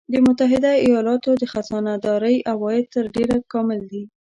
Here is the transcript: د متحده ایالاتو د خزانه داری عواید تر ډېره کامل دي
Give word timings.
د 0.13 0.13
متحده 0.25 0.71
ایالاتو 0.85 1.31
د 1.41 1.43
خزانه 1.51 1.93
داری 2.05 2.35
عواید 2.53 2.85
تر 2.95 3.05
ډېره 3.15 3.37
کامل 3.51 3.79
دي 3.91 4.03